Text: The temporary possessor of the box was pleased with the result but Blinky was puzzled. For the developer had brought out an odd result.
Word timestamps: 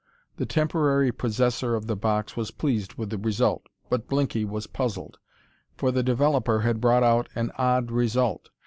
The 0.37 0.47
temporary 0.47 1.11
possessor 1.11 1.75
of 1.75 1.85
the 1.85 1.95
box 1.95 2.35
was 2.35 2.49
pleased 2.49 2.95
with 2.95 3.11
the 3.11 3.19
result 3.19 3.69
but 3.87 4.07
Blinky 4.07 4.43
was 4.43 4.65
puzzled. 4.65 5.19
For 5.77 5.91
the 5.91 6.01
developer 6.01 6.61
had 6.61 6.81
brought 6.81 7.03
out 7.03 7.29
an 7.35 7.51
odd 7.55 7.91
result. 7.91 8.49